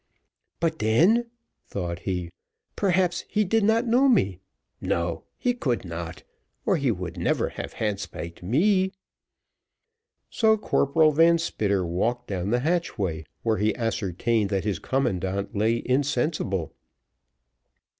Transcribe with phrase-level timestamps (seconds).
[0.59, 1.29] "But then,"
[1.67, 2.31] thought he,
[2.75, 4.39] "perhaps he did not know me
[4.81, 6.23] no, he could not,
[6.65, 6.99] or he never
[7.43, 8.93] would have handspiked me."
[10.27, 15.83] So Corporal Van Spitter walked down the hatchway, where he ascertained that his commandant lay
[15.85, 16.73] insensible.